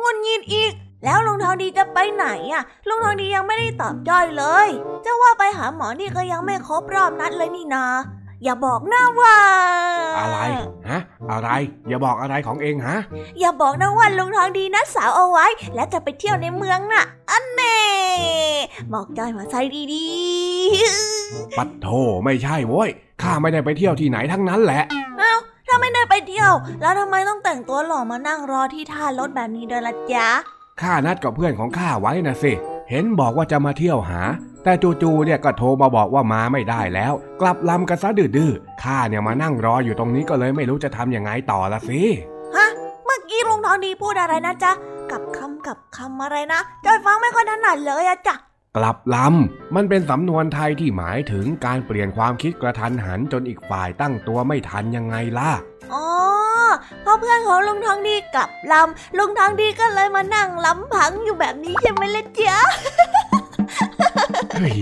[0.00, 0.72] งุนงิดอีก
[1.04, 4.68] แล้วลุงทองดีจะไปไหนอะ ลุงทองดียังไม่ได้ตอบจ้อยเลย
[5.04, 7.86] จะว่าไปหาหมอนี่ก็ยังไม่ครบรอบนัดเลยนี่นา
[8.44, 9.36] อย่าบอกนะว่า
[10.18, 10.38] อะไร
[10.88, 11.48] ฮะอะไร
[11.88, 12.98] อย่าบอกอะไรของเองฮะ
[13.40, 17.80] อย่าบอกนะว่าลุงทองดีนัดสาวเอาไว้ และจะไปเที่ยวในเมืองน่ะ อันเน่
[18.92, 19.60] บอกจ้อยมาใส่
[19.92, 21.86] ดีๆ ปัดโท
[22.24, 22.90] ไม่ใช่โว้ย
[23.22, 24.82] ข้าไม่ได้ไปเที่ยวที่ไหนทั้งนั้นแหละ
[25.18, 25.34] เอ้า
[25.66, 30.28] ถ้าไม่ได้ไปเที่ยว แล้วทำไมต้องแต่งตัวหล่อมานั่งรอที่ท่ารถแบบนี้ด้วยล่ะจ๊ะ
[30.82, 32.52] ข้านัดกับเพื่อนของข้าไว้นะสิ
[32.90, 34.20] เห็นบอกว่าจะมาเที่ยวหา
[34.64, 34.72] แต่
[35.02, 42.00] จู่ๆเนี่ยก็โทรมาบอกว่ามาไม่ได้แล้ว กลับลำกันซะดื้อๆข้าเนี่ยมานั่งรออยู่ตรงนี้ก็เลยไม่รู้จะทำยังไงต่อละสิ
[42.56, 42.68] ฮะ
[43.04, 44.72] เมื่อกี้ลุงทองดีพูดอะไรนะจ๊ะ
[45.10, 48.34] กับคำกับคำอะไรนะจอยฟังไม่ค่อยถนัดเลยอะจ๊ะ
[48.76, 55.50] กลับลำ มันเป็นสำนวนไทยที่หมายถึงการเปลี่ยนความคิดกระทันหันจนอีกฝ่ายตั้งตัวไม่ทันยังไงล่ะ
[55.92, 56.04] อ๋อ
[56.39, 62.56] เพราะเพื่อนของลุงทองดีกลับลำลุงทองดีก็เลยมานั่งลำพังอยู่แบบนี้ใช่ไหมล่ะจ๊ะ
[64.54, 64.76] เฮ้ย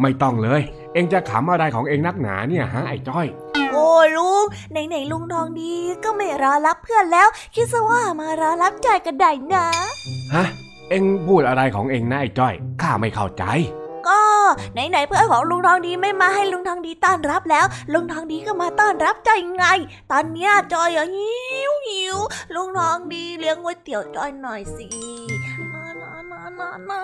[0.00, 0.62] ไม่ต้องเลย
[0.94, 3.26] เองจะขำอะไรของเองนักหนาเนี่ยฮะไอ้จ้อย
[3.72, 5.72] โอ้ลุงไหนๆลุงทองดี
[6.04, 9.66] ก็ไม่รอรับเพื่อนแล้ว คิดซะว่ามารอรับจอยกันได้นะ
[10.34, 10.44] ฮะ
[10.90, 13.44] เองพูดอะไรของเองนะไอ้จ้อย ข้าไม่เข้าใจ
[14.08, 14.20] ก็
[14.72, 19.64] ไหนๆเพื่อนของลุงทองดีไม่มาให้ลุงทองดีต้อนรับแล้ว ลุงทองดีก็มาต้อนรับจอยไง
[20.12, 21.32] ตอนเนี้ยจอยอะหิ
[21.70, 22.16] วหิว
[22.54, 24.86] ลุงทองดีเลี้ยงก๋วยเตี๋ยวจอยหน่อยสิ
[25.72, 27.00] นานานานานา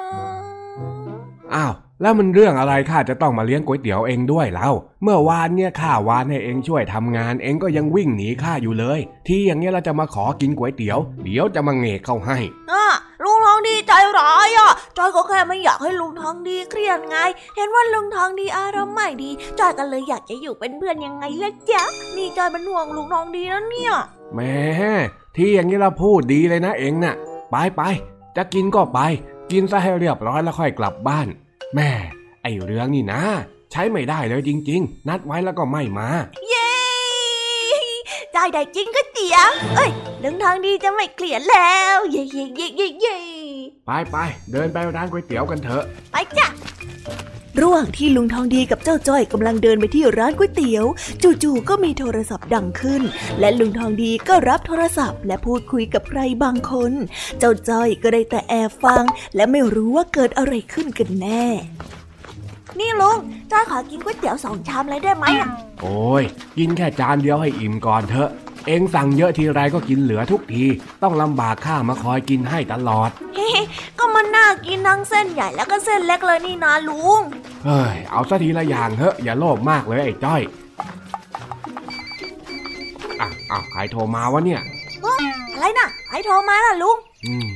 [1.54, 1.72] อ้าว
[2.02, 4.72] แล้วมันเรื่องอะไรข้าจะต้องมาเลี้ยงก๋วยเตี๋ยวเองด้วยแล้ว
[5.02, 12.38] เมื่อวานเนี่ยข้าวานให้เองช่วยทำงาน เองก็ยังวิ่งหนีข้าอยู่เลย ที่อย่างเงี้ยเราจะมาขอกินก๋วยเตี๋ยว เดี๋ยวจะมาเงกเข้าให้
[12.72, 12.99] อะลุงทอง
[13.68, 17.16] ดีใจร้ายอะจอยก็แค่ไม่อยากให้ลุงทองดีเครียดไง
[17.56, 21.82] เห็นว่าลุงทองดีอารมณ์ไม่ดีจอยก็เลยอยากจะอยู่เป็นเพื่อนยังไงล่ะจ๊ะ
[22.16, 23.92] นี่จอยเป็นห่วงลุงทองดีนะเนี่ย
[24.34, 24.54] แหม่
[25.36, 27.14] ที่อย่างนี้เราพูดดีเลยนะเองน่ะ
[27.50, 27.82] ไปไป
[28.36, 29.00] จะกินก็ไป
[29.50, 31.28] กินซะให้เรียบร้อยแล้วค่อยกลับบ้าน
[31.74, 31.90] แม่
[32.42, 33.22] ไอเรื่องนี่นะ
[33.72, 36.08] ใช้ไม่ได้เลยจริง ๆ นัดไว้แล้วก็ไม่มา
[36.48, 36.70] เย้
[38.34, 39.90] จอยได้กินก๋วยเตี๋ยวเอ้ย
[40.22, 43.16] ลุงทองดีจะไม่เกลียดแล้ว เย้เย้เย้เย้เย้
[43.92, 44.18] ไปไป
[44.52, 46.46] เดินไปร้านก๋วยเตี๋ยวกันเถอะ ไปจ้ะ
[47.60, 50.84] ระหว่างที่ลุงทองดีกับเจ้าจ้อยกำลังเดินไปที่ร้านก๋วยเตี๋ยว
[51.42, 53.02] จู่ๆก็มีโทรศัพท์ดังขึ้น
[53.40, 56.92] และลุงทองดีก็รับโทรศัพท์ และพูดคุยกับใครบางคน
[57.38, 59.02] เจ้าจ้อยก็ได้แต่แอบฟัง
[59.36, 61.44] และไม่รู้ว่าเกิดอะไรขึ้นกันแน่
[62.78, 63.16] นี่ลุง
[63.50, 65.50] จอยขอกินก๋วยเตี๋ยวสองชามเลยได้ไหมอะ
[65.80, 66.22] โอ้ย
[66.58, 68.30] กินแค่จานเดียวให้อิ่มก่อนเถอะ
[68.66, 70.64] เองสั่งเยอะทีไรก็กินเหลือทุกที
[71.02, 73.50] ต้องลำบากข้ามาคอยกินให้ตลอด เฮ้
[73.98, 77.20] ก็มันน่ากินทั้งเส้นใหญ่แล้วก็เส้นเล็กเลยนี่นะลุง
[77.64, 80.40] เฮ้ย เอาซะทีละอย่างเถอะ อย่าโลภมากเลยไอ้จ้อย
[83.20, 84.60] อะอ้าวใครโทรมาวะเนี่ย
[85.52, 87.50] อะไรน่ะใครโทรมาล่ะลุง อืม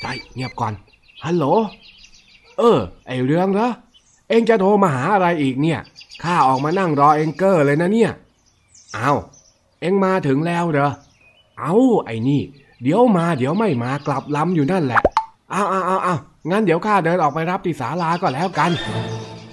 [0.00, 0.72] ใจเงียบก่อน
[1.24, 1.44] ฮัลโหล
[2.58, 3.68] เออ ไอเรื่องเหรอ
[4.28, 5.80] เองจะโทรมาหาอะไรอีกเนี่ย
[6.22, 8.12] ข้าออกมานั่งรอเองเกอร์เลยนะเนี่ย
[8.94, 9.12] เอา
[9.80, 10.90] เองมาถึงแล้วเหรอ
[11.60, 11.74] เอา
[12.04, 12.42] ไอ้นี่
[12.82, 15.00] เดี๋ยวมาเดี๋ยวไม่มากลับลำอยู่นั่นแหละ
[15.50, 16.14] เอาเอาเอาเอา
[16.50, 18.70] งั้นเดี๋ยวข้าเดินออกไปรับที่ศาลาก็แล้วกัน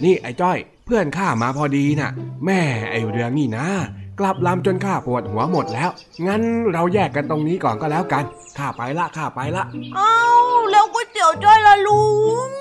[0.03, 2.11] นี่ไอ้จ้อยเพื่อนข้ามาพอดีน่ะ
[2.45, 2.59] แม่
[2.91, 3.65] ไอ้เรื่องนี่นะ
[4.19, 5.89] กลับลำจนข้าปวดหัวหมดแล้ว
[6.27, 6.41] งั้น
[6.73, 8.23] เราแยกกันตรงนี้ก่อนก็แล้วกัน
[8.57, 9.63] ข้าไปละข้าไปละ
[9.95, 10.15] เอ้า
[10.71, 12.03] แล้วก๋วยเตี๋ยวจ้อยล่ะลุ
[12.47, 12.51] ง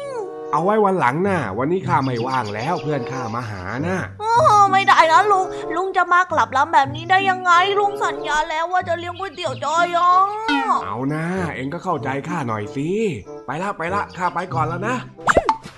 [0.55, 4.33] เอาไว้วันหลังน่ะ วันนี้ข้าไม่ว่างแล้วเพื่อนข้ามาหาน่ะโอ้
[4.71, 5.47] ไม่ได้นะลุง
[5.77, 10.15] ลุงจะมากลับลำแบบนี้ได้ยังไง ลุงสัญญาแล้วว่าจะเลี้ยงก๋วยเตี๋ยวจ้อยอะ
[10.85, 11.25] เอานะ
[11.55, 12.89] เองก็เข้าใจข้าหน่อยสิ
[13.47, 14.97] ไปละไปละข้าไปก่อนแล้วนะ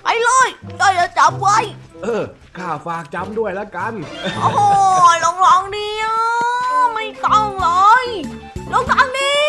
[0.03, 0.47] ไปเลย
[0.79, 1.57] จ้อยจะจับไว้
[2.03, 2.23] เออ
[2.57, 3.93] ข้าฝากจำด้วยละกัน
[4.37, 4.59] โอ้โห
[5.23, 6.07] ลองลองๆเนี่ย
[7.25, 7.69] ต้องเล
[8.03, 8.07] ย
[8.73, 9.43] ลงทางนี้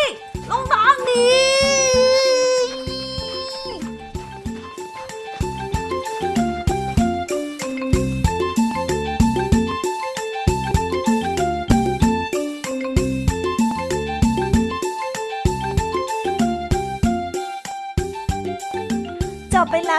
[0.51, 2.28] ลงทางนี้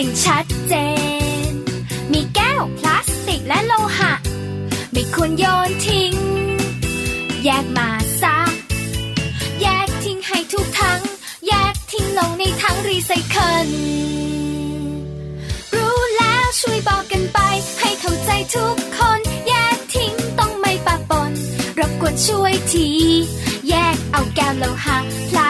[0.00, 0.74] อย่างชัดเจ
[1.50, 1.52] น
[2.12, 4.12] มีแก้วพลาสติกและโลหะ
[4.92, 6.14] ไม่ควรโยนทิ้ง
[7.44, 7.88] แยกมา
[8.22, 8.38] ซะ
[9.60, 11.00] แยกทิ้งให้ถูกถัง
[11.46, 13.68] แยกทิ้งลงในถังรีไซเคิล
[15.74, 17.38] รู้แล้วช่วยบอกกันไป
[17.80, 21.32] ให้เข้าใจทุกคน แยกทิ้งต้องไม่ปะปน
[21.78, 22.88] รบกวนช่วยที
[23.68, 24.98] แยกเอาแก้วโลหะ
[25.30, 25.49] พลา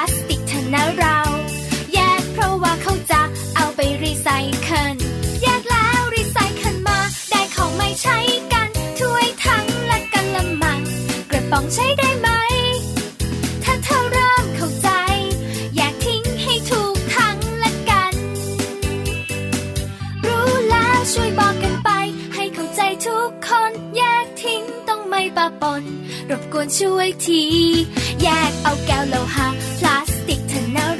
[11.75, 12.29] ใช้ได้ไหม
[13.65, 14.89] ถ้าเธอเริ่มเข้าใจ
[15.77, 18.15] แยกทิ้งให้ถูกทางละกัน
[20.27, 21.91] รู้แล้วช่วยบอกกันไป
[22.35, 25.83] ให้เข้าใจทุกคนแยกทิ้งต้องไม่ปะปน
[26.31, 27.43] รบกวนช่วยที
[28.23, 29.49] แยกเอาแก้วโลหะ
[29.79, 31.00] พลาสติกเถอน่า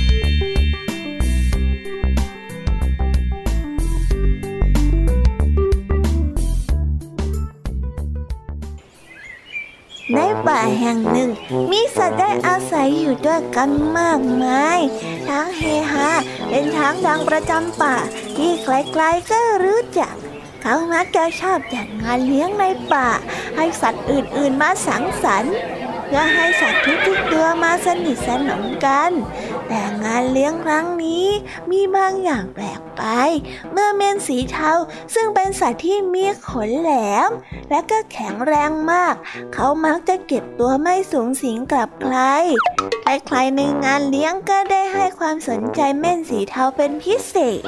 [10.15, 11.29] ในป่าแห่งหนึ่ง
[11.71, 14.79] มีสัตว์ได้อาศัยอยู่ด้วยกันมากมาย
[15.27, 16.09] ช้างเฮฮา
[16.49, 17.95] เป็นช้างดังประจำป่า
[18.37, 20.13] ที่ใครๆก็รู้จัก
[20.61, 23.09] เขามักจะชอบจัดงานเลี้ยงในป่า
[23.55, 25.55] ให้สัตว์อื่นๆมาสังสรรค์
[26.05, 29.11] เพื่อให้สัตว์ทุกๆตัวมาสนิทสนมกัน
[29.73, 31.25] แต่งานเลี้ยงครั้งนี้
[31.71, 33.03] มีบางอย่างแปลกไป
[33.71, 34.71] เมื่อเมนสีเทา
[35.13, 36.91] ซึ่งเป็นสัตว์ที่มีขนแหล
[37.27, 37.29] ม
[37.69, 39.15] และก็แข็งแรงมาก
[39.53, 42.17] เขามักจะเก็บตัวไม่สูงสิงกับใคร
[43.03, 47.61] ใครๆในงานเลี้ยงก็ได้ให้ความสนใจเม่นสีเทาเป็นพิเศษ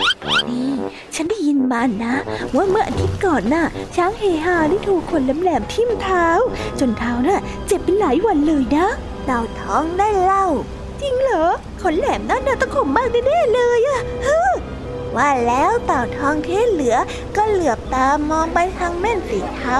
[0.49, 0.73] นี่
[1.15, 2.15] ฉันได้ยินมานะ
[2.55, 6.27] ว่าเมื่ออาทิตย์ก่อนน่ะ ช้างเฮฮาได้ถูกขนแหลมๆทิ่มเท้า
[6.79, 8.87] จนเท้าน่ะ เจ็บเป็นหลายวันเลยนะ
[9.25, 10.47] เต่าท้องได้เล่า
[11.01, 11.47] จริงเหรอ
[11.83, 14.01] ขนแหลมนั่นน่ะตะขมมากแน่ๆเลยอะ
[15.17, 16.97] ว่าแล้วเต่าทองที่เหลือ
[17.35, 19.79] ก็เหลือบตามองไปทางแม่นสีเทา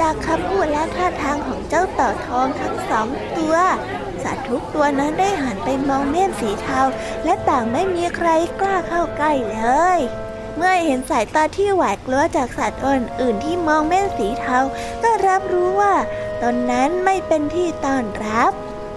[0.00, 3.56] จากคำพูดและท่าทางของเจ้าเต่าทองทั้งสองตัว
[4.22, 6.80] สัตว์ทุกตัวนั้นได้หันไปมองเม่นสีเทา
[7.24, 8.28] และต่างไม่มีใคร
[8.60, 9.60] กล้าเข้าใกล้เล
[9.96, 10.00] ย
[10.56, 14.58] เมื่อเห็นสายตาที่หวาดกลัวจากสัตว์อื่นๆที่มองเม่นสีเทา
[15.02, 15.94] ก็รับรู้ว่า
[16.42, 18.52] ตนนั้นไม่เป็นที่ต้อนรับ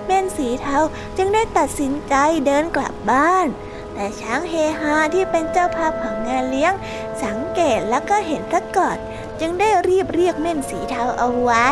[0.06, 0.78] เม่นสีเทา
[1.18, 3.48] จึงได้ตัดสินใจเดินกลับบ้าน
[3.94, 6.74] แต่ช้างเฮฮาที่เป็นเจ้าภาพของงานเลี้ยง
[7.24, 8.98] สังเกตแล้วก็เห็นซะก่อน
[9.40, 11.70] จึงได้รีบเรียกเม่นสีเทาเอาไว้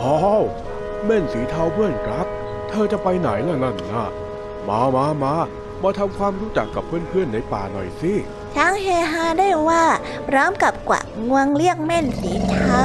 [0.00, 0.42] อ้าว
[1.04, 2.26] เม่นสีเทาเพื่อนรัก
[2.68, 4.06] เธอจะไปไหนล่ะนั่นน่ะ
[4.68, 5.34] มามามา
[5.82, 8.12] มาทำความรู้จักกับเพื่อนๆในป่าหน่อยสิ
[8.54, 9.84] ช้างเฮฮาได้ว่า
[10.28, 12.84] พร้อมกับกวักงวงเรียกเม่นสีเทา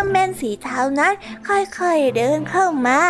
[0.00, 1.14] เมื่อเม่นสีเทานั้น
[1.48, 3.00] ค่อยๆเดินเข้ามา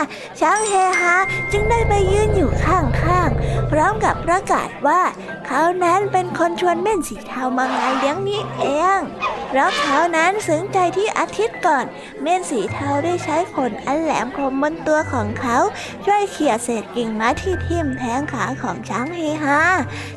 [0.40, 1.14] ช้างเฮฮา
[1.52, 3.39] จึงได้ไปยืนอยู่ข้างๆ
[3.70, 5.00] พร้อมกับประกาศว่า
[5.46, 8.64] เขานั้นเป็นคนชวนเม่นสีเทามางานเลี้ยงนี้เอ
[8.98, 9.00] ง
[9.48, 11.84] เพราะเขานั้นสนใจที่อาทิตย์ก่อน
[12.22, 15.58] เม่นสีเทาได้ใช้ขนอันแหลมคมบนตัวของเขา
[16.04, 19.60] ช่วยเขี่ยเศษกิ่งไม้ที่ทิ่มแทงขาของช้างเฮฮา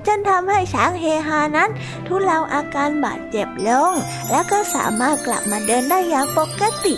[0.05, 1.69] จนทำให้ช้างเฮฮานั้น
[2.07, 3.93] ทุเลาอาการบาดเจ็บลง
[4.31, 6.95] และก็สามารถกลับมาเดินได้อย่างปกติ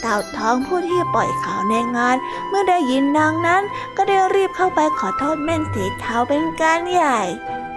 [0.00, 2.16] เต่าทองผู้ที่ปล่อยข่าวในงาน
[2.48, 3.62] เมื่อได้ยินนางนั้น
[3.96, 7.20] ก็ได้รีบเข้าไปขอโทษแม่นสีเทาเป็นการใหญ่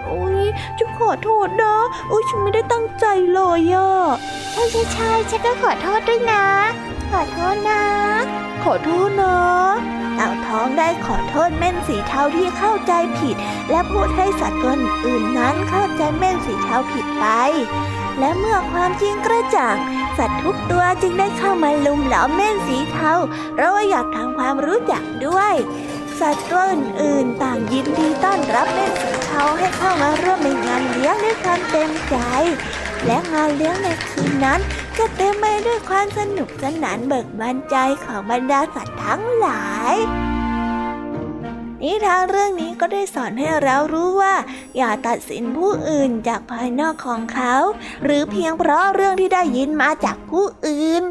[0.04, 0.46] โอ้ย
[0.78, 1.74] ฉันขอโทษนะ
[2.08, 3.92] โอ้ยฉันไม่ได้ตั้งใจเลยอะ
[4.52, 6.44] ใช่ใช่ใช่ฉันก็ขอโทษด้วยนะ
[7.10, 7.82] ขอโทษนะ
[8.64, 9.36] ขอโทษนะ
[10.16, 13.36] เต่าทองได้ขอโทษแม่นสีเทาที่เข้าใจผิด
[13.70, 14.74] และพูดให้สัตว์ตัว
[15.06, 17.26] อื่นนั้นเข้าใจแม่นสีเทาผิดไป
[18.18, 19.76] และเมื่อความจริงกระจ่าง
[20.18, 23.12] สัตว์ทุกตัวจึงได้เข้ามาลุมหลอมแม่นสีเทา
[23.54, 25.54] เพราะว่าอยากทำความรู้จักด้วย
[26.20, 32.16] สัตว์ตัวอื่นๆต่างยินดีต้อนรับแม่นสีเทาให้เข้ามาร่วมในงานเลี้ยงด้วยความเต็มใจ
[33.06, 34.60] และงานเลี้ยงในคืนนั้น
[34.98, 39.94] ก็เต็มไปด้วยความสนุกสนานเบิกบานใจของบรรดาสัตว์ทั้งหลาย
[41.84, 44.34] นิทานเรื่องนี้ก็ได้สอนให้เรารู้ว่า
[44.76, 47.54] อย่าตัดสินผู้อื่นจากภายนอกของเขา
[48.04, 51.02] หรือเพียงเพราะเรื่องที่ได้ยินมาจากผู้อื่น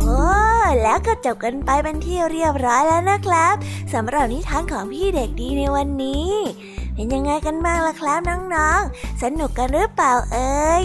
[0.00, 0.18] โอ้
[0.82, 3.54] แล้วก็จบกันไปเป็นที่เรียบร้อยแล้วนะครับ
[3.94, 6.30] สำหรับนิทานของพี่เด็กดีในวันนี้
[6.94, 8.20] เป็นยังไงกันบ้างล่ะครับ
[8.54, 10.84] น้องๆ สนุกกันหรือเปล่าเอ่ย